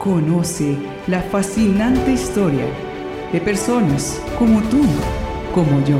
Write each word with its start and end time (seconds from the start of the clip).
Conoce 0.00 0.76
la 1.08 1.20
fascinante 1.20 2.12
historia 2.12 2.64
de 3.34 3.38
personas 3.38 4.18
como 4.38 4.62
tú, 4.62 4.80
como 5.54 5.84
yo, 5.84 5.98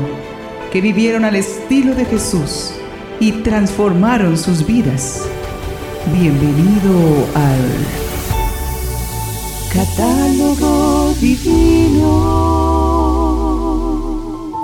que 0.71 0.81
vivieron 0.81 1.23
al 1.23 1.35
estilo 1.35 1.93
de 1.93 2.05
Jesús 2.05 2.71
y 3.19 3.31
transformaron 3.43 4.39
sus 4.39 4.65
vidas. 4.65 5.29
Bienvenido 6.11 7.27
al 7.35 7.59
Catálogo 9.71 11.13
Divino. 11.21 12.09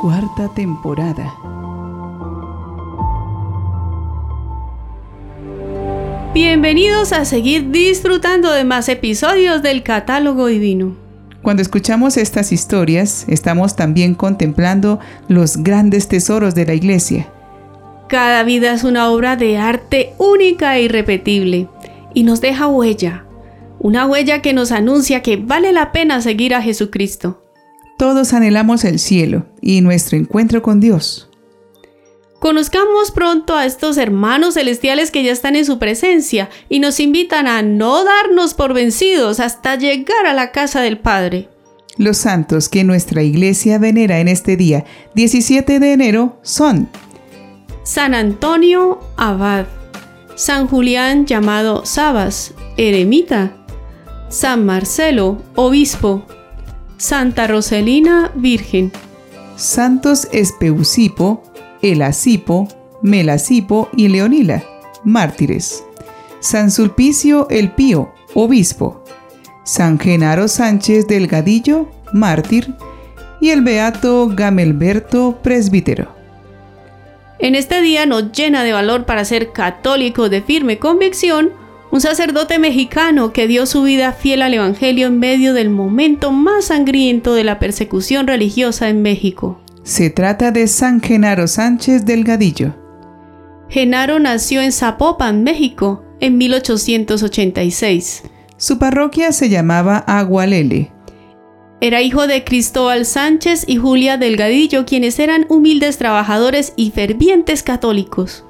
Cuarta 0.02 0.48
temporada. 0.50 1.32
Bienvenidos 6.34 7.14
a 7.14 7.24
seguir 7.24 7.72
disfrutando 7.72 8.52
de 8.52 8.66
más 8.66 8.90
episodios 8.90 9.64
del 9.64 9.82
Catálogo 9.82 10.48
Divino. 10.48 10.96
Cuando 11.42 11.62
escuchamos 11.62 12.18
estas 12.18 12.52
historias, 12.52 13.26
estamos 13.30 13.78
también 13.78 14.14
contemplando 14.14 15.00
los 15.30 15.58
grandes 15.64 16.10
tesoros 16.10 16.54
de 16.54 16.66
la 16.66 16.74
iglesia. 16.74 17.32
Cada 18.10 18.44
vida 18.44 18.74
es 18.74 18.84
una 18.84 19.10
obra 19.10 19.38
de 19.38 19.58
arte 19.58 20.14
única 20.18 20.78
e 20.78 20.84
irrepetible 20.84 21.70
y 22.14 22.24
nos 22.24 22.42
deja 22.42 22.68
huella, 22.68 23.26
una 23.80 24.06
huella 24.06 24.42
que 24.42 24.54
nos 24.54 24.74
anuncia 24.74 25.22
que 25.22 25.38
vale 25.38 25.72
la 25.72 25.94
pena 25.94 26.22
seguir 26.22 26.54
a 26.54 26.62
Jesucristo. 26.62 27.42
Todos 27.98 28.34
anhelamos 28.34 28.84
el 28.84 29.00
cielo 29.00 29.46
y 29.62 29.82
nuestro 29.82 30.18
encuentro 30.18 30.62
con 30.62 30.82
Dios. 30.82 31.27
Conozcamos 32.48 33.12
pronto 33.12 33.58
a 33.58 33.66
estos 33.66 33.98
hermanos 33.98 34.54
celestiales 34.54 35.12
que 35.12 35.22
ya 35.22 35.34
están 35.34 35.58
en 35.58 35.66
su 35.66 35.80
presencia 35.80 36.50
y 36.70 36.80
nos 36.80 37.02
invitan 37.02 37.46
a 37.46 37.62
no 37.62 38.06
darnos 38.06 38.54
por 38.54 38.74
vencidos 38.74 39.42
hasta 39.42 39.76
llegar 39.76 40.26
a 40.26 40.34
la 40.34 40.54
casa 40.54 40.80
del 40.80 40.98
Padre. 40.98 41.50
Los 41.98 42.16
santos 42.16 42.70
que 42.70 42.86
nuestra 42.86 43.22
iglesia 43.22 43.80
venera 43.80 44.22
en 44.22 44.30
este 44.30 44.56
día 44.56 44.86
17 45.14 45.82
de 45.82 45.92
enero 45.92 46.40
son 46.42 46.88
San 47.84 48.14
Antonio 48.14 49.02
Abad, 49.18 49.66
San 50.36 50.68
Julián 50.68 51.26
llamado 51.26 51.86
Sabas, 51.86 52.54
eremita, 52.78 53.58
San 54.30 54.66
Marcelo, 54.66 55.42
obispo, 55.56 56.26
Santa 56.96 57.46
Roselina, 57.48 58.32
virgen, 58.36 58.94
Santos 59.58 60.30
Espeusipo, 60.32 61.44
Elasipo, 61.82 62.68
Melasipo 63.02 63.90
y 63.96 64.08
Leonila, 64.08 64.64
mártires. 65.04 65.84
San 66.40 66.72
Sulpicio 66.72 67.48
el 67.50 67.72
Pío, 67.72 68.14
obispo. 68.34 69.04
San 69.64 70.00
Genaro 70.00 70.48
Sánchez 70.48 71.08
Delgadillo, 71.08 71.90
mártir. 72.14 72.74
Y 73.40 73.50
el 73.50 73.62
beato 73.62 74.30
Gamelberto, 74.34 75.40
presbítero. 75.44 76.16
En 77.40 77.54
este 77.54 77.82
día 77.82 78.06
nos 78.06 78.32
llena 78.32 78.64
de 78.64 78.74
valor 78.74 79.06
para 79.06 79.26
ser 79.26 79.52
católico 79.52 80.30
de 80.30 80.42
firme 80.42 80.80
convicción 80.80 81.52
un 81.92 82.02
sacerdote 82.02 82.60
mexicano 82.60 83.32
que 83.32 83.48
dio 83.48 83.66
su 83.66 83.84
vida 83.84 84.12
fiel 84.12 84.42
al 84.42 84.54
Evangelio 84.54 85.08
en 85.08 85.20
medio 85.20 85.54
del 85.54 85.70
momento 85.70 86.32
más 86.32 86.66
sangriento 86.66 87.34
de 87.34 87.44
la 87.44 87.60
persecución 87.60 88.28
religiosa 88.28 88.90
en 88.90 89.02
México. 89.02 89.62
Se 89.88 90.10
trata 90.10 90.52
de 90.52 90.68
San 90.68 91.00
Genaro 91.00 91.48
Sánchez 91.48 92.04
Delgadillo. 92.04 92.76
Genaro 93.70 94.20
nació 94.20 94.62
en 94.62 94.74
Zapopan, 94.74 95.44
México, 95.44 96.04
en 96.20 96.38
1886. 96.38 98.24
Su 98.58 98.80
parroquia 98.80 99.32
se 99.32 99.48
llamaba 99.48 100.00
Agualele. 100.00 100.92
Era 101.80 102.02
hijo 102.02 102.28
de 102.28 102.44
Cristóbal 102.44 103.06
Sánchez 103.06 103.64
y 103.66 103.78
Julia 103.78 104.18
Delgadillo, 104.18 104.86
quienes 104.86 105.20
eran 105.20 105.46
humildes 105.48 105.98
trabajadores 105.98 106.74
y 106.76 106.92
fervientes 106.92 107.64
católicos. 107.64 108.44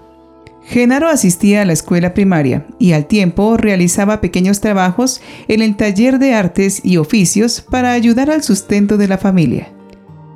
Genaro 0.64 1.08
asistía 1.08 1.62
a 1.62 1.66
la 1.66 1.74
escuela 1.74 2.16
primaria 2.16 2.66
y 2.80 2.94
al 2.94 3.06
tiempo 3.06 3.58
realizaba 3.58 4.22
pequeños 4.22 4.59
trabajos 4.59 5.22
en 5.47 5.62
el 5.62 5.76
taller 5.76 6.18
de 6.18 6.34
artes 6.34 6.81
y 6.84 6.97
oficios 6.97 7.62
para 7.62 7.92
ayudar 7.92 8.31
al 8.31 8.42
sustento 8.42 8.97
de 8.97 9.08
la 9.08 9.20
familia. 9.20 9.77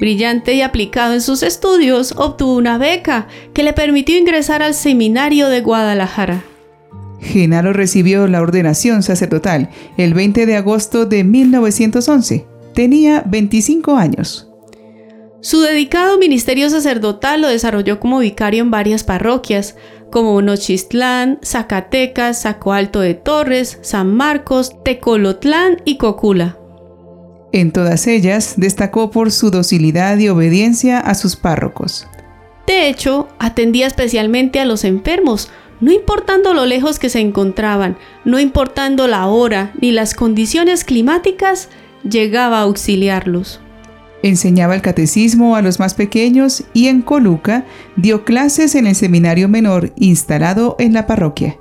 Brillante 0.02 0.56
y 0.56 0.64
aplicado 0.64 1.14
en 1.14 1.22
sus 1.22 1.44
estudios, 1.44 2.16
obtuvo 2.18 2.56
una 2.56 2.80
beca 2.80 3.28
que 3.54 3.62
le 3.62 3.72
permitió 3.72 4.18
ingresar 4.18 4.64
al 4.64 4.74
seminario 4.74 5.48
de 5.48 5.62
Guadalajara. 5.62 6.44
Genaro 7.20 7.72
recibió 7.72 8.28
la 8.28 8.42
ordenación 8.42 9.04
sacerdotal 9.04 9.70
el 9.98 10.16
20 10.16 10.48
de 10.48 10.56
agosto 10.56 11.06
de 11.06 11.24
1911. 11.24 12.48
Tenía 12.74 13.22
25 13.28 13.96
años. 13.96 14.50
Su 15.40 15.62
dedicado 15.62 16.18
ministerio 16.18 16.72
sacerdotal 16.72 17.42
lo 17.42 17.50
desarrolló 17.50 18.00
como 18.00 18.18
vicario 18.18 18.64
en 18.64 18.72
varias 18.72 19.04
parroquias, 19.04 19.76
como 20.10 20.42
Nochistlán, 20.42 21.38
Zacatecas, 21.44 22.42
Saco 22.42 22.74
Alto 22.74 23.02
de 23.02 23.14
Torres, 23.14 23.78
San 23.84 24.16
Marcos, 24.16 24.84
Tecolotlán 24.84 25.78
y 25.86 25.98
Cocula. 25.98 26.58
En 27.54 27.72
todas 27.72 28.08
ellas 28.08 28.54
destacó 28.58 29.12
por 29.12 29.32
su 29.32 29.52
docilidad 29.52 30.18
y 30.18 30.30
obediencia 30.30 31.00
a 31.00 31.16
sus 31.16 31.36
párrocos. 31.36 32.08
De 32.66 32.88
hecho, 32.88 33.28
atendía 33.40 33.88
especialmente 33.88 34.60
a 34.60 34.66
los 34.66 34.86
enfermos, 34.86 35.50
no 35.82 35.92
importando 35.92 36.54
lo 36.54 36.66
lejos 36.66 37.00
que 37.00 37.10
se 37.10 37.20
encontraban, 37.20 37.98
no 38.24 38.40
importando 38.40 39.08
la 39.08 39.28
hora 39.28 39.74
ni 39.82 39.92
las 39.92 40.14
condiciones 40.14 40.86
climáticas, 40.86 41.70
llegaba 42.04 42.60
a 42.60 42.64
auxiliarlos. 42.64 43.60
Enseñaba 44.24 44.76
el 44.76 44.82
catecismo 44.82 45.56
a 45.56 45.62
los 45.62 45.80
más 45.80 45.96
pequeños 45.96 46.64
y 46.74 46.88
en 46.88 47.02
Coluca 47.02 47.66
dio 47.96 48.24
clases 48.24 48.76
en 48.76 48.86
el 48.86 48.96
seminario 48.96 49.50
menor 49.50 49.92
instalado 49.96 50.76
en 50.80 50.94
la 50.94 51.08
parroquia. 51.08 51.58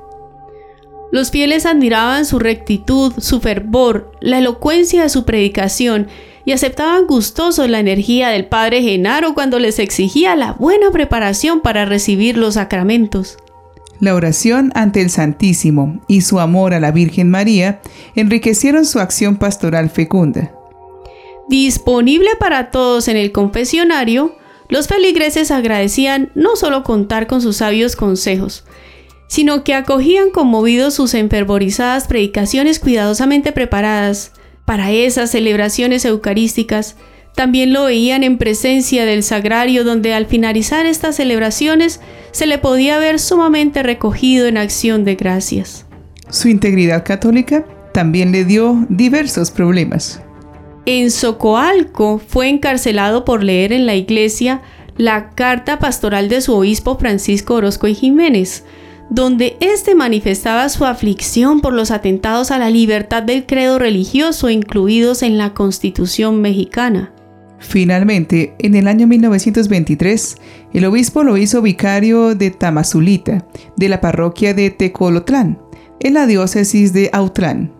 Los 1.12 1.31
fieles 1.31 1.66
admiraban 1.66 2.25
su 2.25 2.38
rectitud, 2.38 3.15
su 3.19 3.41
fervor, 3.41 4.12
la 4.21 4.38
elocuencia 4.38 5.03
de 5.03 5.09
su 5.09 5.25
predicación 5.25 6.09
y 6.44 6.53
aceptaban 6.53 7.06
gustosos 7.06 7.69
la 7.69 7.81
energía 7.81 8.28
del 8.28 8.47
padre 8.47 8.82
Genaro 8.82 9.34
cuando 9.34 9.59
les 9.59 9.78
exigía 9.78 10.37
la 10.37 10.53
buena 10.53 10.91
preparación 10.91 11.60
para 11.60 11.84
recibir 11.84 12.38
los 12.38 12.54
sacramentos. 12.54 13.38
La 13.99 14.15
oración 14.15 14.72
ante 14.75 15.03
el 15.03 15.10
Santísimo 15.10 16.00
y 16.09 16.22
su 16.22 16.41
amor 16.41 16.72
a 16.72 16.81
la 16.81 16.91
Virgen 16.91 17.28
María 17.28 17.82
enriquecieron 18.15 18.87
su 18.87 18.99
acción 18.99 19.37
pastoral 19.37 19.91
fecunda. 19.91 20.53
Disponible 21.49 22.31
para 22.38 22.70
todos 22.70 23.09
en 23.09 23.16
el 23.16 23.32
confesionario, 23.32 24.37
los 24.69 24.87
feligreses 24.87 25.50
agradecían 25.50 26.31
no 26.34 26.56
solo 26.56 26.84
contar 26.84 27.26
con 27.26 27.43
sus 27.43 27.56
sabios 27.56 27.97
consejos, 27.97 28.65
sino 29.31 29.63
que 29.63 29.75
acogían 29.75 30.31
conmovidos 30.31 30.95
sus 30.95 31.15
enfervorizadas 31.15 32.09
predicaciones 32.09 32.81
cuidadosamente 32.81 33.53
preparadas 33.53 34.33
para 34.65 34.91
esas 34.91 35.31
celebraciones 35.31 36.05
eucarísticas. 36.05 36.97
También 37.37 37.73
lo 37.73 37.85
veían 37.85 38.25
en 38.25 38.39
presencia 38.39 39.05
del 39.07 39.23
sagrario 39.23 39.85
donde 39.85 40.15
al 40.15 40.27
finalizar 40.27 40.85
estas 40.85 41.15
celebraciones 41.15 42.01
se 42.33 42.49
le 42.49 42.59
podía 42.59 42.99
ver 42.99 43.21
sumamente 43.21 43.85
recogido 43.85 44.49
en 44.49 44.57
acción 44.57 45.05
de 45.05 45.15
gracias. 45.15 45.87
Su 46.29 46.49
integridad 46.49 47.05
católica 47.05 47.65
también 47.95 48.33
le 48.33 48.45
dio 48.45 48.85
diversos 48.89 49.53
problemas. 49.53 50.21
En 50.87 51.12
Socoalco 51.12 52.19
fue 52.19 52.49
encarcelado 52.49 53.25
por 53.25 53.45
leer 53.45 53.73
en 53.73 53.87
la 53.87 53.95
iglesia 53.95 54.61
la 54.97 55.31
carta 55.31 55.79
pastoral 55.79 56.29
de 56.29 56.41
su 56.41 56.53
obispo 56.53 56.99
Francisco 56.99 57.55
Orozco 57.55 57.87
y 57.87 57.95
Jiménez, 57.95 58.65
donde 59.10 59.56
éste 59.60 59.97
manifestaba 59.97 60.69
su 60.69 60.87
aflicción 60.87 61.60
por 61.60 61.72
los 61.72 61.91
atentados 61.91 62.52
a 62.52 62.58
la 62.58 62.70
libertad 62.70 63.25
del 63.25 63.44
credo 63.44 63.79
religioso 63.79 64.49
incluidos 64.49 65.23
en 65.23 65.37
la 65.37 65.52
Constitución 65.52 66.40
mexicana. 66.40 67.12
Finalmente, 67.58 68.55
en 68.58 68.75
el 68.75 68.88
año 68.88 69.06
1923, 69.06 70.37
el 70.73 70.85
obispo 70.87 71.25
lo 71.25 71.37
hizo 71.37 71.61
vicario 71.61 72.35
de 72.35 72.50
Tamazulita, 72.50 73.46
de 73.76 73.88
la 73.88 74.00
parroquia 74.00 74.55
de 74.55 74.70
Tecolotlán, 74.70 75.61
en 75.99 76.14
la 76.14 76.26
diócesis 76.26 76.93
de 76.93 77.11
Autlán. 77.12 77.75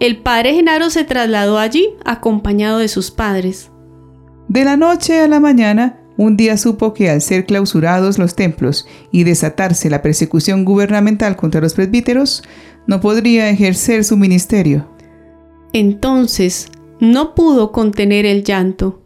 El 0.00 0.18
padre 0.22 0.54
Genaro 0.54 0.88
se 0.88 1.04
trasladó 1.04 1.58
allí 1.58 1.90
acompañado 2.04 2.78
de 2.78 2.88
sus 2.88 3.10
padres. 3.10 3.70
De 4.46 4.64
la 4.64 4.76
noche 4.76 5.20
a 5.20 5.28
la 5.28 5.40
mañana, 5.40 6.00
un 6.18 6.36
día 6.36 6.56
supo 6.58 6.92
que 6.92 7.08
al 7.08 7.22
ser 7.22 7.46
clausurados 7.46 8.18
los 8.18 8.34
templos 8.34 8.86
y 9.12 9.22
desatarse 9.22 9.88
la 9.88 10.02
persecución 10.02 10.64
gubernamental 10.64 11.36
contra 11.36 11.60
los 11.60 11.74
presbíteros, 11.74 12.42
no 12.88 13.00
podría 13.00 13.48
ejercer 13.48 14.04
su 14.04 14.16
ministerio. 14.16 14.90
Entonces 15.72 16.66
no 17.00 17.36
pudo 17.36 17.70
contener 17.70 18.26
el 18.26 18.42
llanto. 18.42 19.00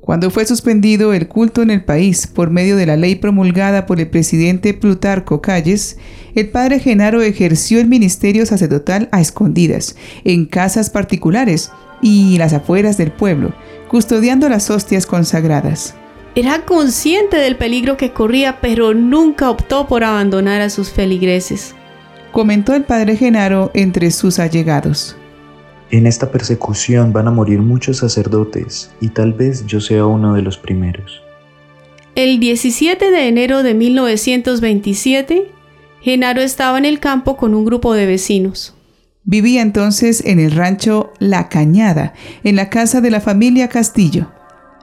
Cuando 0.00 0.30
fue 0.30 0.46
suspendido 0.46 1.12
el 1.12 1.28
culto 1.28 1.62
en 1.62 1.70
el 1.70 1.84
país 1.84 2.26
por 2.26 2.50
medio 2.50 2.76
de 2.76 2.86
la 2.86 2.96
ley 2.96 3.14
promulgada 3.14 3.86
por 3.86 4.00
el 4.00 4.08
presidente 4.08 4.74
Plutarco 4.74 5.40
Calles, 5.40 5.96
el 6.34 6.48
padre 6.48 6.80
Genaro 6.80 7.22
ejerció 7.22 7.80
el 7.80 7.86
ministerio 7.86 8.46
sacerdotal 8.46 9.08
a 9.12 9.20
escondidas, 9.20 9.96
en 10.24 10.46
casas 10.46 10.90
particulares 10.90 11.70
y 12.02 12.36
las 12.38 12.52
afueras 12.52 12.96
del 12.96 13.12
pueblo, 13.12 13.54
custodiando 13.88 14.48
las 14.48 14.70
hostias 14.70 15.06
consagradas. 15.06 15.94
Era 16.38 16.66
consciente 16.66 17.38
del 17.38 17.56
peligro 17.56 17.96
que 17.96 18.12
corría, 18.12 18.60
pero 18.60 18.92
nunca 18.92 19.48
optó 19.48 19.88
por 19.88 20.04
abandonar 20.04 20.60
a 20.60 20.68
sus 20.68 20.90
feligreses. 20.90 21.74
Comentó 22.30 22.74
el 22.74 22.84
padre 22.84 23.16
Genaro 23.16 23.70
entre 23.72 24.10
sus 24.10 24.38
allegados. 24.38 25.16
En 25.90 26.06
esta 26.06 26.30
persecución 26.30 27.14
van 27.14 27.28
a 27.28 27.30
morir 27.30 27.60
muchos 27.60 27.96
sacerdotes 27.96 28.90
y 29.00 29.08
tal 29.08 29.32
vez 29.32 29.64
yo 29.64 29.80
sea 29.80 30.04
uno 30.04 30.34
de 30.34 30.42
los 30.42 30.58
primeros. 30.58 31.22
El 32.14 32.38
17 32.38 33.10
de 33.10 33.28
enero 33.28 33.62
de 33.62 33.72
1927, 33.72 35.50
Genaro 36.02 36.42
estaba 36.42 36.76
en 36.76 36.84
el 36.84 37.00
campo 37.00 37.38
con 37.38 37.54
un 37.54 37.64
grupo 37.64 37.94
de 37.94 38.04
vecinos. 38.04 38.74
Vivía 39.24 39.62
entonces 39.62 40.22
en 40.26 40.38
el 40.40 40.50
rancho 40.50 41.14
La 41.18 41.48
Cañada, 41.48 42.12
en 42.44 42.56
la 42.56 42.68
casa 42.68 43.00
de 43.00 43.10
la 43.10 43.22
familia 43.22 43.68
Castillo. 43.68 44.35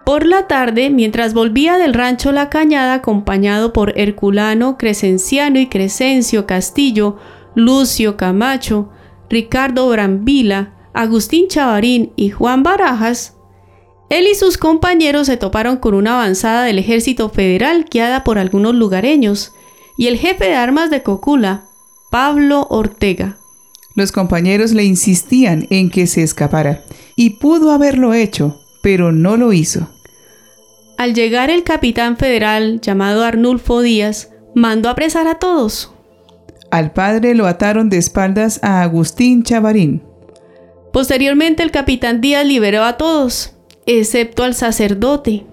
Por 0.06 0.26
la 0.26 0.48
tarde, 0.48 0.90
mientras 0.90 1.34
volvía 1.34 1.78
del 1.78 1.94
rancho 1.94 2.32
La 2.32 2.50
Cañada 2.50 2.96
acompañado 2.96 3.72
por 3.72 3.98
Herculano, 3.98 4.78
Crescenciano 4.78 5.60
y 5.60 5.68
Crescencio 5.68 6.46
Castillo, 6.46 7.18
Lucio 7.56 8.18
Camacho, 8.18 8.90
Ricardo 9.30 9.88
Brambila, 9.90 10.74
Agustín 10.94 11.48
Chavarín 11.48 12.12
y 12.16 12.32
Juan 12.32 12.64
Barajas, 12.64 13.38
él 14.10 14.28
y 14.32 14.36
sus 14.36 14.58
compañeros 14.60 15.26
se 15.26 15.38
toparon 15.38 15.78
con 15.78 15.96
una 15.96 16.14
avanzada 16.14 16.64
del 16.66 16.78
ejército 16.78 17.30
federal 17.30 17.86
guiada 17.90 18.24
por 18.24 18.38
algunos 18.38 18.76
lugareños 18.76 19.54
y 19.98 20.06
el 20.06 20.18
jefe 20.18 20.46
de 20.46 20.54
armas 20.54 20.92
de 20.92 21.02
Cocula, 21.02 21.64
Pablo 22.12 22.68
Ortega. 22.70 23.38
Los 23.96 24.12
compañeros 24.12 24.74
le 24.74 24.84
insistían 24.84 25.66
en 25.72 25.90
que 25.90 26.06
se 26.08 26.24
escapara, 26.24 26.84
y 27.16 27.32
pudo 27.32 27.72
haberlo 27.72 28.14
hecho, 28.14 28.60
pero 28.84 29.12
no 29.12 29.36
lo 29.36 29.54
hizo. 29.54 29.90
Al 30.98 31.14
llegar 31.14 31.50
el 31.50 31.64
capitán 31.64 32.18
federal 32.18 32.80
llamado 32.82 33.24
Arnulfo 33.24 33.82
Díaz, 33.82 34.32
mandó 34.56 34.90
apresar 34.90 35.28
a 35.28 35.40
todos. 35.40 35.94
Al 36.72 36.92
padre 36.92 37.36
lo 37.36 37.48
ataron 37.48 37.90
de 37.90 37.98
espaldas 37.98 38.60
a 38.64 38.82
Agustín 38.82 39.44
Chavarín, 39.44 40.02
Posteriormente 40.94 41.64
el 41.64 41.72
capitán 41.72 42.22
Díaz 42.22 42.46
liberó 42.46 42.84
a 42.84 42.98
todos, 42.98 43.56
excepto 43.88 44.44
al 44.44 44.54
sacerdote. 44.54 45.44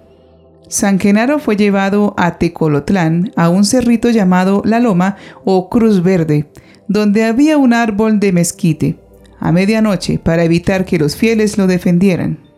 San 0.68 1.00
Genaro 1.00 1.38
fue 1.38 1.56
llevado 1.56 2.14
a 2.18 2.36
Tecolotlán, 2.36 3.32
a 3.36 3.48
un 3.48 3.64
cerrito 3.64 4.10
llamado 4.10 4.60
La 4.66 4.80
Loma 4.80 5.16
o 5.46 5.70
Cruz 5.70 6.02
Verde, 6.02 6.50
donde 6.88 7.24
había 7.24 7.56
un 7.56 7.72
árbol 7.72 8.20
de 8.20 8.32
mezquite, 8.32 9.00
a 9.40 9.50
medianoche, 9.50 10.18
para 10.18 10.44
evitar 10.44 10.84
que 10.84 10.98
los 10.98 11.16
fieles 11.16 11.56
lo 11.56 11.66
defendieran. 11.66 12.49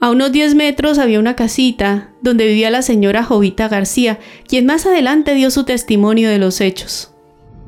A 0.00 0.10
unos 0.10 0.30
10 0.30 0.54
metros 0.54 0.98
había 0.98 1.18
una 1.18 1.34
casita 1.34 2.10
donde 2.22 2.46
vivía 2.46 2.70
la 2.70 2.82
señora 2.82 3.24
Jovita 3.24 3.68
García, 3.68 4.20
quien 4.46 4.64
más 4.64 4.86
adelante 4.86 5.34
dio 5.34 5.50
su 5.50 5.64
testimonio 5.64 6.30
de 6.30 6.38
los 6.38 6.60
hechos. 6.60 7.14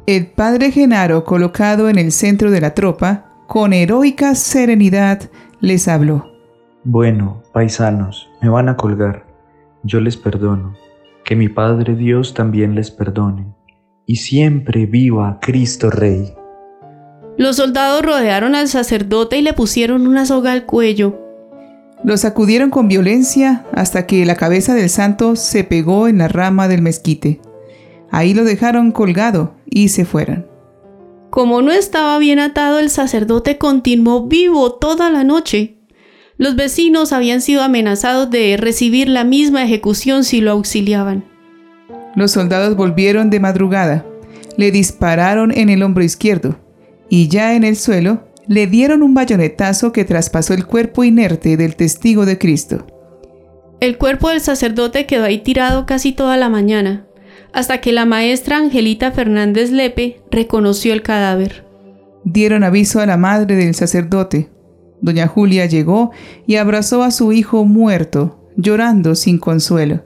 El 0.07 0.29
padre 0.29 0.71
Genaro, 0.71 1.25
colocado 1.25 1.89
en 1.89 1.99
el 1.99 2.13
centro 2.13 2.53
de 2.53 2.61
la 2.61 2.75
tropa, 2.75 3.27
con 3.49 3.73
heroica 3.73 4.37
serenidad 4.37 5.29
les 5.61 5.89
habló. 5.89 6.31
Bueno, 6.85 7.43
paisanos, 7.53 8.29
me 8.41 8.49
van 8.49 8.69
a 8.69 8.77
colgar. 8.77 9.27
Yo 9.83 10.01
les 10.01 10.17
perdono. 10.17 10.77
Que 11.25 11.37
mi 11.37 11.49
Padre 11.49 11.95
Dios 11.97 12.33
también 12.33 12.75
les 12.75 12.91
perdone. 12.91 13.47
Y 14.07 14.17
siempre 14.17 14.87
viva 14.87 15.39
Cristo 15.41 15.91
Rey. 15.91 16.33
Los 17.37 17.57
soldados 17.57 18.03
rodearon 18.03 18.55
al 18.55 18.69
sacerdote 18.69 19.39
y 19.39 19.43
le 19.43 19.53
pusieron 19.53 20.07
una 20.07 20.27
soga 20.27 20.53
al 20.53 20.65
cuello. 20.65 21.30
Lo 22.03 22.17
sacudieron 22.17 22.71
con 22.71 22.89
violencia 22.89 23.67
hasta 23.73 24.07
que 24.07 24.25
la 24.25 24.37
cabeza 24.37 24.75
del 24.75 24.89
santo 24.89 25.37
se 25.37 25.65
pegó 25.65 26.09
en 26.09 26.19
la 26.19 26.29
rama 26.29 26.67
del 26.67 26.83
mezquite. 26.83 27.41
Ahí 28.11 28.35
lo 28.35 28.45
dejaron 28.45 28.91
colgado 28.91 29.55
y 29.67 29.89
se 29.89 30.05
fueron. 30.05 30.47
Como 31.31 31.63
no 31.63 31.71
estaba 31.71 32.19
bien 32.19 32.39
atado, 32.39 32.79
el 32.79 32.91
sacerdote 32.91 33.59
continuó 33.59 34.27
vivo 34.27 34.73
toda 34.73 35.11
la 35.11 35.23
noche. 35.23 35.77
Los 36.39 36.57
vecinos 36.57 37.13
habían 37.13 37.43
sido 37.43 37.63
amenazados 37.63 38.31
de 38.31 38.57
recibir 38.57 39.09
la 39.09 39.25
misma 39.25 39.63
ejecución 39.63 40.25
si 40.25 40.41
lo 40.41 40.53
auxiliaban. 40.53 41.25
Los 42.17 42.33
soldados 42.33 42.77
volvieron 42.77 43.31
de 43.31 43.41
madrugada, 43.41 44.07
le 44.57 44.73
dispararon 44.73 45.53
en 45.57 45.69
el 45.69 45.83
hombro 45.83 46.03
izquierdo 46.03 46.59
y 47.09 47.29
ya 47.29 47.55
en 47.55 47.63
el 47.63 47.77
suelo 47.77 48.25
le 48.51 48.67
dieron 48.67 49.05
un 49.05 49.15
bayonetazo 49.15 49.93
que 49.93 50.05
traspasó 50.05 50.55
el 50.55 50.67
cuerpo 50.67 51.05
inerte 51.05 51.57
del 51.57 51.77
testigo 51.77 52.27
de 52.27 52.37
Cristo. 52.37 52.85
El 53.79 53.97
cuerpo 53.97 54.29
del 54.29 54.41
sacerdote 54.41 55.07
quedó 55.07 55.27
ahí 55.27 55.39
tirado 55.39 55.87
casi 55.87 56.11
toda 56.11 56.37
la 56.37 56.49
mañana 56.49 57.07
hasta 57.53 57.81
que 57.81 57.93
la 57.93 58.07
maestra 58.07 58.57
Angelita 58.57 59.13
Fernández 59.13 59.71
Lepe 59.71 60.21
reconoció 60.33 60.93
el 60.93 61.03
cadáver. 61.03 61.65
Dieron 62.25 62.65
aviso 62.65 62.99
a 62.99 63.07
la 63.07 63.17
madre 63.17 63.55
del 63.55 63.73
sacerdote. 63.77 64.51
Doña 65.01 65.29
Julia 65.29 65.67
llegó 65.67 66.11
y 66.45 66.57
abrazó 66.57 67.05
a 67.05 67.13
su 67.13 67.33
hijo 67.33 67.65
muerto, 67.65 68.51
llorando 68.57 69.15
sin 69.15 69.39
consuelo. 69.39 70.03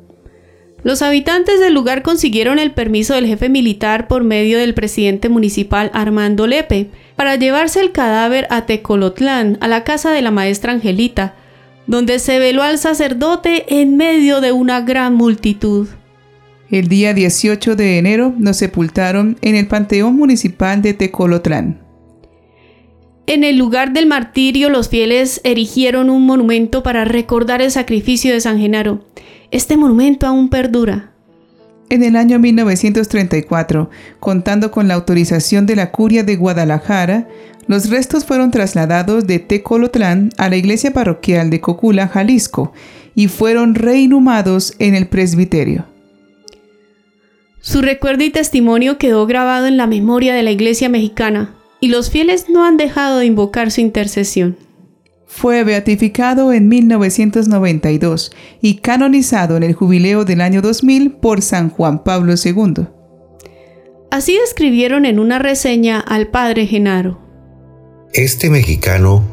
Los 0.85 1.01
habitantes 1.01 1.61
del 1.61 1.73
lugar 1.73 2.03
consiguieron 2.03 2.59
el 2.59 2.71
permiso 2.71 3.15
del 3.15 3.27
jefe 3.27 3.49
militar 3.49 4.07
por 4.07 4.23
medio 4.23 4.59
del 4.59 4.75
presidente 4.75 5.31
municipal 5.31 5.91
Armando 5.95 6.47
Lepe 6.47 6.91
para 7.17 7.37
llevarse 7.37 7.81
el 7.81 7.91
cadáver 7.91 8.47
a 8.51 8.67
Tecolotlán, 8.67 9.57
a 9.63 9.69
la 9.69 9.83
casa 9.83 10.13
de 10.13 10.21
la 10.21 10.31
maestra 10.31 10.73
Angelita, 10.73 11.37
donde 11.87 12.19
se 12.19 12.39
veló 12.39 12.63
al 12.63 12.77
sacerdote 12.77 13.81
en 13.81 13.97
medio 13.97 14.43
de 14.43 14.53
una 14.53 14.83
gran 14.83 15.15
multitud. 15.15 15.89
El 16.71 16.89
día 16.89 17.15
18 17.15 17.77
de 17.77 17.99
enero 17.99 18.35
nos 18.37 18.59
sepultaron 18.59 19.39
en 19.41 19.55
el 19.55 19.67
Panteón 19.67 20.17
Municipal 20.17 20.83
de 20.83 20.93
Tecolotlán. 20.93 21.81
En 23.27 23.43
el 23.43 23.57
lugar 23.57 23.95
del 23.95 24.05
martirio 24.05 24.69
los 24.69 24.91
fieles 24.91 25.41
erigieron 25.45 26.11
un 26.11 26.27
monumento 26.27 26.83
para 26.83 27.07
recordar 27.07 27.63
el 27.63 27.71
sacrificio 27.71 28.35
de 28.35 28.41
San 28.43 28.59
Genaro. 28.59 29.03
Este 29.55 29.77
monumento 29.77 30.27
aún 30.27 30.49
perdura. 30.49 31.13
En 31.89 32.03
el 32.03 32.17
año 32.17 32.41
1934, 32.41 33.89
contando 34.19 34.73
con 34.73 34.89
la 34.89 34.95
autorización 34.95 35.65
de 35.65 35.77
la 35.77 35.93
Curia 35.93 36.25
de 36.25 36.35
Guadalajara, 36.35 37.29
los 37.69 37.89
restos 37.89 38.25
fueron 38.25 38.51
trasladados 38.51 39.29
de 39.29 39.39
Tecolotlán 39.39 40.31
a 40.39 40.49
la 40.49 40.57
iglesia 40.57 40.93
parroquial 40.93 41.51
de 41.51 41.61
Cocula, 41.61 42.09
Jalisco, 42.09 42.73
y 43.15 43.29
fueron 43.29 43.77
reinhumados 43.77 44.75
en 44.81 44.97
el 44.97 45.07
presbiterio. 45.07 45.87
Su 47.61 47.81
recuerdo 47.81 48.25
y 48.25 48.31
testimonio 48.31 48.99
quedó 48.99 49.25
grabado 49.25 49.69
en 49.69 49.77
la 49.77 49.87
memoria 49.87 50.35
de 50.35 50.43
la 50.43 50.51
Iglesia 50.51 50.89
mexicana 50.89 51.55
y 51.79 51.91
los 51.91 52.11
fieles 52.11 52.47
no 52.49 52.65
han 52.65 52.77
dejado 52.77 53.19
de 53.19 53.27
invocar 53.27 53.71
su 53.71 53.81
intercesión. 53.83 54.57
Fue 55.37 55.65
beatificado 55.65 56.53
en 56.53 56.69
1992 56.69 58.31
y 58.61 58.77
canonizado 58.77 59.57
en 59.57 59.65
el 59.65 59.75
jubileo 59.75 60.25
del 60.25 60.41
año 60.41 60.63
2000 60.63 61.13
por 61.13 61.43
San 61.43 61.71
Juan 61.71 62.05
Pablo 62.05 62.35
II. 62.43 62.87
Así 64.11 64.39
describieron 64.39 65.07
en 65.07 65.19
una 65.19 65.41
reseña 65.41 65.99
al 65.99 66.29
padre 66.29 66.67
Genaro. 66.67 67.21
Este 68.13 68.49
mexicano 68.49 69.25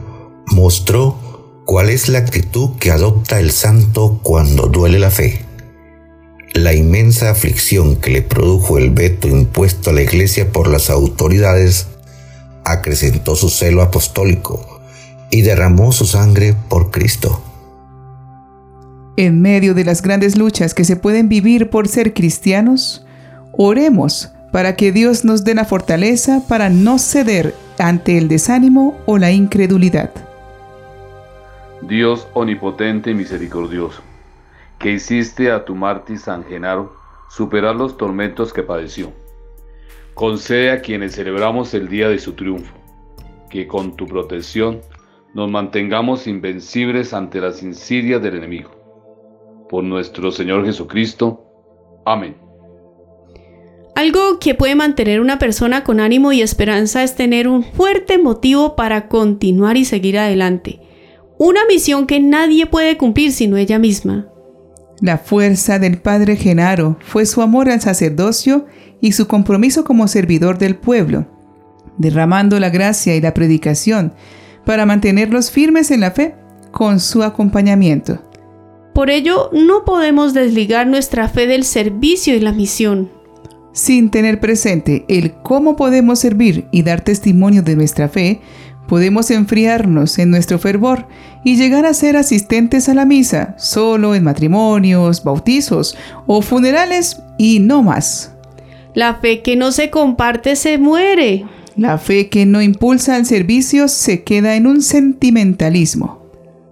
mostró 0.48 1.64
cuál 1.66 1.90
es 1.90 2.10
la 2.10 2.18
actitud 2.18 2.78
que 2.80 2.92
adopta 2.92 3.40
el 3.40 3.52
santo 3.52 4.20
cuando 4.24 4.68
duele 4.68 4.98
la 4.98 5.12
fe 5.12 5.46
la 6.54 6.74
inmensa 6.74 7.30
aflicción 7.30 7.96
que 7.96 8.12
le 8.12 8.22
produjo 8.22 8.78
el 8.78 8.90
veto 8.92 9.30
impuesto 9.30 9.90
a 9.90 9.94
la 9.94 10.02
Iglesia 10.02 10.52
por 10.52 10.68
las 10.68 10.90
autoridades 10.90 11.88
acrecentó 12.66 13.38
su 13.38 13.50
celo 13.50 13.82
apostólico 13.82 14.71
y 15.32 15.42
derramó 15.42 15.92
su 15.92 16.06
sangre 16.06 16.56
por 16.70 16.92
Cristo. 16.92 17.42
En 19.18 19.42
medio 19.42 19.74
de 19.74 19.84
las 19.84 20.02
grandes 20.02 20.38
luchas 20.38 20.74
que 20.74 20.84
se 20.84 20.96
pueden 20.96 21.30
vivir 21.30 21.70
por 21.70 21.88
ser 21.88 22.14
cristianos, 22.14 23.06
oremos 23.54 24.32
para 24.52 24.76
que 24.76 24.92
Dios 24.92 25.26
nos 25.26 25.44
dé 25.44 25.56
la 25.56 25.66
fortaleza 25.66 26.44
para 26.48 26.70
no 26.70 27.00
ceder 27.00 27.56
ante 27.80 28.18
el 28.18 28.28
desánimo 28.28 28.98
o 29.06 29.18
la 29.18 29.32
incredulidad. 29.32 30.12
Dios 31.82 32.28
omnipotente 32.34 33.12
y 33.12 33.16
misericordioso 33.16 34.02
que 34.82 34.92
hiciste 34.92 35.52
a 35.52 35.64
tu 35.64 35.76
mártir 35.76 36.18
San 36.18 36.44
Genaro 36.44 36.94
superar 37.30 37.76
los 37.76 37.98
tormentos 37.98 38.52
que 38.52 38.64
padeció. 38.64 39.14
Concede 40.16 40.72
a 40.72 40.82
quienes 40.82 41.16
celebramos 41.16 41.74
el 41.74 41.88
día 41.88 42.10
de 42.10 42.20
su 42.20 42.34
triunfo, 42.34 42.74
que 43.50 43.68
con 43.68 43.96
tu 43.96 44.08
protección 44.08 44.82
nos 45.34 45.50
mantengamos 45.50 46.28
invencibles 46.28 47.14
ante 47.14 47.40
las 47.40 47.64
insidias 47.64 48.22
del 48.22 48.36
enemigo. 48.36 48.72
por 49.70 49.86
nuestro 49.86 50.34
Señor 50.34 50.66
Jesucristo. 50.66 51.46
Amén. 52.06 52.36
Algo 53.96 54.38
que 54.38 54.54
puede 54.54 54.76
mantener 54.76 55.22
una 55.22 55.40
persona 55.40 55.86
con 55.86 56.02
ánimo 56.02 56.34
y 56.34 56.42
esperanza 56.42 57.04
es 57.04 57.16
tener 57.16 57.48
un 57.48 57.64
fuerte 57.64 58.18
motivo 58.18 58.76
para 58.76 59.08
continuar 59.08 59.78
y 59.78 59.86
seguir 59.86 60.20
adelante. 60.20 60.82
Una 61.38 61.62
misión 61.70 62.06
que 62.06 62.20
nadie 62.20 62.66
puede 62.66 62.98
cumplir 62.98 63.32
sino 63.32 63.56
ella 63.56 63.80
misma. 63.80 64.28
La 65.00 65.18
fuerza 65.18 65.80
del 65.80 66.00
padre 66.00 66.36
Genaro 66.36 66.98
fue 67.00 67.26
su 67.26 67.42
amor 67.42 67.70
al 67.70 67.80
sacerdocio 67.80 68.66
y 69.00 69.14
su 69.14 69.26
compromiso 69.26 69.86
como 69.86 70.10
servidor 70.10 70.58
del 70.58 70.76
pueblo, 70.76 71.28
derramando 71.98 72.60
la 72.60 72.70
gracia 72.70 73.16
y 73.16 73.22
la 73.22 73.34
predicación 73.34 74.14
para 74.66 74.86
mantenerlos 74.86 75.52
firmes 75.52 75.92
en 75.92 76.02
la 76.02 76.12
fe 76.12 76.36
con 76.72 77.00
su 77.00 77.24
acompañamiento. 77.24 78.22
Por 78.94 79.10
ello, 79.10 79.50
no 79.54 79.86
podemos 79.86 80.34
desligar 80.34 80.88
nuestra 80.88 81.30
fe 81.30 81.48
del 81.48 81.64
servicio 81.64 82.36
y 82.36 82.40
la 82.40 82.52
misión. 82.52 83.10
Sin 83.74 84.12
tener 84.12 84.42
presente 84.42 85.06
el 85.08 85.34
cómo 85.44 85.78
podemos 85.78 86.20
servir 86.20 86.68
y 86.72 86.84
dar 86.84 87.02
testimonio 87.02 87.64
de 87.64 87.78
nuestra 87.78 88.10
fe, 88.10 88.42
podemos 88.88 89.32
enfriarnos 89.32 90.20
en 90.20 90.30
nuestro 90.30 90.60
fervor 90.60 91.08
y 91.46 91.56
llegar 91.56 91.86
a 91.86 91.94
ser 91.94 92.18
asistentes 92.18 92.90
a 92.90 92.94
la 92.94 93.06
misa 93.06 93.56
solo 93.58 94.14
en 94.14 94.26
matrimonios, 94.26 95.24
bautizos 95.24 95.98
o 96.28 96.42
funerales 96.42 97.22
y 97.38 97.60
no 97.60 97.84
más. 97.84 98.34
La 98.94 99.16
fe 99.16 99.42
que 99.42 99.56
no 99.56 99.72
se 99.72 99.90
comparte 99.90 100.58
se 100.58 100.78
muere. 100.78 101.46
La 101.78 101.98
fe 101.98 102.30
que 102.30 102.46
no 102.46 102.62
impulsa 102.62 103.16
al 103.16 103.26
servicio 103.26 103.88
se 103.88 104.24
queda 104.24 104.56
en 104.56 104.68
un 104.68 104.82
sentimentalismo. 104.82 106.22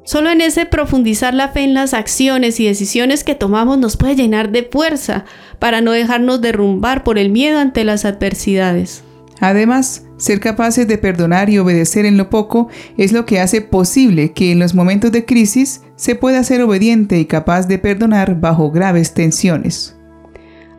Solo 0.03 0.31
en 0.31 0.41
ese 0.41 0.65
profundizar 0.65 1.33
la 1.33 1.49
fe 1.49 1.61
en 1.61 1.73
las 1.73 1.93
acciones 1.93 2.59
y 2.59 2.65
decisiones 2.65 3.23
que 3.23 3.35
tomamos 3.35 3.77
nos 3.77 3.95
puede 3.95 4.15
llenar 4.15 4.51
de 4.51 4.63
fuerza 4.63 5.25
para 5.59 5.81
no 5.81 5.91
dejarnos 5.91 6.41
derrumbar 6.41 7.03
por 7.03 7.19
el 7.19 7.29
miedo 7.29 7.59
ante 7.59 7.83
las 7.83 8.05
adversidades. 8.05 9.03
Además, 9.39 10.05
ser 10.17 10.39
capaces 10.39 10.87
de 10.87 10.97
perdonar 10.97 11.49
y 11.49 11.59
obedecer 11.59 12.05
en 12.05 12.17
lo 12.17 12.29
poco 12.29 12.67
es 12.97 13.13
lo 13.13 13.25
que 13.25 13.39
hace 13.39 13.61
posible 13.61 14.33
que 14.33 14.51
en 14.51 14.59
los 14.59 14.73
momentos 14.73 15.11
de 15.11 15.25
crisis 15.25 15.81
se 15.95 16.15
pueda 16.15 16.43
ser 16.43 16.61
obediente 16.61 17.19
y 17.19 17.25
capaz 17.25 17.67
de 17.67 17.77
perdonar 17.77 18.39
bajo 18.39 18.71
graves 18.71 19.13
tensiones. 19.13 19.95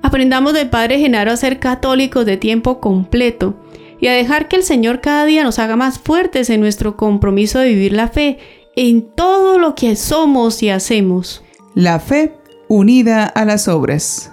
Aprendamos 0.02 0.54
del 0.54 0.70
Padre 0.70 0.98
Genaro 0.98 1.30
a 1.30 1.36
ser 1.36 1.58
católicos 1.58 2.26
de 2.26 2.36
tiempo 2.36 2.80
completo 2.80 3.56
y 4.00 4.08
a 4.08 4.12
dejar 4.12 4.48
que 4.48 4.56
el 4.56 4.62
Señor 4.62 5.00
cada 5.00 5.24
día 5.24 5.44
nos 5.44 5.58
haga 5.58 5.76
más 5.76 5.98
fuertes 5.98 6.50
en 6.50 6.60
nuestro 6.60 6.96
compromiso 6.96 7.58
de 7.58 7.68
vivir 7.68 7.92
la 7.92 8.08
fe 8.08 8.38
en 8.76 9.02
todo 9.02 9.58
lo 9.58 9.74
que 9.74 9.96
somos 9.96 10.62
y 10.62 10.70
hacemos. 10.70 11.44
La 11.74 12.00
fe 12.00 12.34
unida 12.68 13.26
a 13.26 13.44
las 13.44 13.68
obras. 13.68 14.32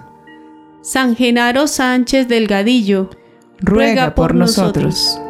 San 0.80 1.16
Genaro 1.16 1.66
Sánchez 1.66 2.28
Delgadillo 2.28 3.10
ruega 3.60 4.14
por 4.14 4.34
nosotros. 4.34 5.20